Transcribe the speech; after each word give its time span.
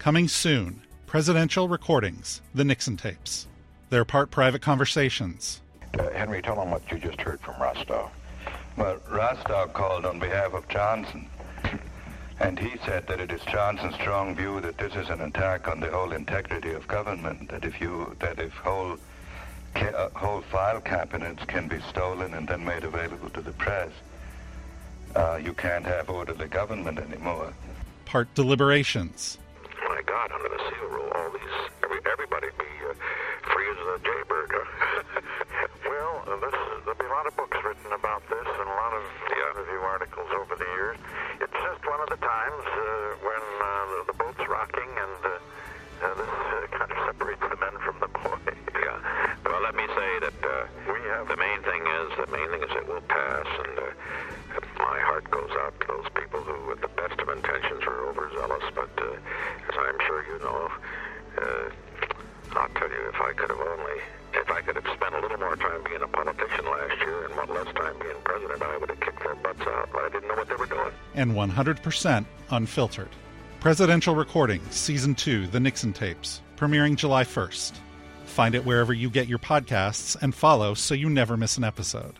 Coming 0.00 0.28
soon 0.28 0.80
Presidential 1.06 1.68
Recordings, 1.68 2.40
the 2.54 2.64
Nixon 2.64 2.96
Tapes. 2.96 3.46
They're 3.90 4.06
part 4.06 4.30
private 4.30 4.62
conversations. 4.62 5.60
Uh, 5.98 6.08
Henry, 6.12 6.40
tell 6.40 6.56
them 6.56 6.70
what 6.70 6.90
you 6.90 6.96
just 6.96 7.20
heard 7.20 7.38
from 7.40 7.56
Rostow. 7.56 8.08
Well, 8.78 8.96
Rostow 9.10 9.70
called 9.74 10.06
on 10.06 10.18
behalf 10.18 10.54
of 10.54 10.66
Johnson, 10.68 11.28
and 12.38 12.58
he 12.58 12.78
said 12.86 13.06
that 13.08 13.20
it 13.20 13.30
is 13.30 13.42
Johnson's 13.42 13.94
strong 13.96 14.34
view 14.34 14.62
that 14.62 14.78
this 14.78 14.94
is 14.94 15.10
an 15.10 15.20
attack 15.20 15.68
on 15.68 15.80
the 15.80 15.90
whole 15.90 16.12
integrity 16.12 16.70
of 16.70 16.88
government. 16.88 17.50
That 17.50 17.66
if 17.66 17.78
you, 17.78 18.16
that 18.20 18.38
if 18.38 18.54
whole, 18.54 18.96
ca- 19.74 19.94
uh, 19.94 20.08
whole 20.18 20.40
file 20.40 20.80
cabinets 20.80 21.44
can 21.44 21.68
be 21.68 21.78
stolen 21.90 22.32
and 22.32 22.48
then 22.48 22.64
made 22.64 22.84
available 22.84 23.28
to 23.28 23.42
the 23.42 23.52
press, 23.52 23.90
uh, 25.14 25.38
you 25.44 25.52
can't 25.52 25.84
have 25.84 26.08
orderly 26.08 26.48
government 26.48 26.98
anymore. 26.98 27.52
Part 28.06 28.34
deliberations. 28.34 29.36
My 30.30 30.36
under 30.36 30.48
the 30.48 30.62
seal 30.70 30.88
rule, 30.94 31.10
all 31.10 31.30
these, 31.34 31.56
every, 31.82 31.98
everybody 32.06 32.46
be 32.54 32.70
uh, 32.86 32.94
free 33.50 33.66
as 33.66 33.78
a 33.82 33.98
jaybird. 33.98 34.50
well, 35.90 36.22
uh, 36.22 36.38
this, 36.38 36.54
there'll 36.86 36.98
be 37.02 37.06
a 37.06 37.14
lot 37.14 37.26
of 37.26 37.34
books 37.36 37.58
written 37.64 37.90
about 37.90 38.22
this 38.30 38.46
and 38.46 38.68
a 38.70 38.76
lot 38.78 38.94
of 38.94 39.02
yeah. 39.26 39.58
review 39.58 39.82
articles 39.82 40.30
over 40.38 40.54
the 40.54 40.70
years. 40.78 40.98
It's 41.40 41.58
just 41.58 41.82
one 41.82 41.98
of 41.98 42.08
the 42.14 42.20
times 42.22 42.62
uh, 42.62 43.26
when 43.26 43.42
uh, 43.42 43.66
the, 43.90 44.12
the 44.12 44.16
boat's 44.22 44.44
rocking 44.46 44.90
and 45.02 45.18
uh, 45.26 45.34
uh, 46.00 46.14
this 46.14 46.30
uh, 46.30 46.66
kind 46.78 46.90
of 46.94 46.98
separates 47.10 47.42
the 47.42 47.58
men 47.58 47.74
from 47.82 47.96
the 47.98 48.08
boys. 48.08 48.38
Yeah. 48.80 48.96
Well, 49.44 49.60
let 49.60 49.74
me 49.74 49.84
say 49.92 50.10
that 50.24 50.40
uh, 50.40 50.64
we 50.88 51.00
have 51.10 51.28
the 51.28 51.36
main 51.36 51.60
thing 51.62 51.82
is 51.84 52.08
the 52.16 52.30
main 52.32 52.48
thing 52.48 52.62
is 52.62 52.70
it 52.72 52.86
will 52.88 53.02
pass, 53.02 53.46
and 53.66 53.76
uh, 53.76 53.92
my 54.78 54.98
heart 55.04 55.30
goes 55.30 55.50
out 55.60 55.74
to 55.80 55.86
those 55.86 56.08
people 56.14 56.40
who, 56.40 56.68
with 56.68 56.80
the 56.80 56.88
best 56.96 57.20
of 57.20 57.28
intentions, 57.28 57.84
were 57.84 58.08
overzealous. 58.08 58.64
But 58.74 58.88
uh, 58.96 59.20
as 59.68 59.76
I'm 59.76 59.98
sure 60.06 60.19
you 60.30 60.38
know, 60.38 60.70
uh, 61.38 61.70
I'll 62.52 62.68
tell 62.70 62.88
you, 62.88 63.08
if 63.08 63.20
I 63.20 63.32
could 63.32 63.50
have 63.50 63.60
only, 63.60 64.00
if 64.34 64.50
I 64.50 64.60
could 64.60 64.76
have 64.76 64.96
spent 64.96 65.14
a 65.14 65.20
little 65.20 65.38
more 65.38 65.56
time 65.56 65.82
being 65.84 66.02
a 66.02 66.08
politician 66.08 66.64
last 66.64 66.98
year 67.00 67.26
and 67.26 67.36
one 67.36 67.48
less 67.48 67.72
time 67.74 67.94
being 68.00 68.16
president, 68.24 68.62
I 68.62 68.76
would 68.76 68.90
have 68.90 69.00
kicked 69.00 69.22
their 69.22 69.34
butts 69.36 69.62
out. 69.62 69.88
But 69.92 70.04
I 70.04 70.08
didn't 70.10 70.28
know 70.28 70.34
what 70.34 70.48
they 70.48 70.56
were 70.56 70.66
doing. 70.66 70.92
And 71.14 71.32
100% 71.32 72.24
unfiltered. 72.50 73.08
Presidential 73.60 74.14
Recordings, 74.14 74.74
Season 74.74 75.14
2, 75.14 75.48
The 75.48 75.60
Nixon 75.60 75.92
Tapes, 75.92 76.40
premiering 76.56 76.96
July 76.96 77.24
1st. 77.24 77.72
Find 78.24 78.54
it 78.54 78.64
wherever 78.64 78.92
you 78.92 79.10
get 79.10 79.28
your 79.28 79.38
podcasts 79.38 80.16
and 80.22 80.34
follow 80.34 80.74
so 80.74 80.94
you 80.94 81.10
never 81.10 81.36
miss 81.36 81.58
an 81.58 81.64
episode. 81.64 82.14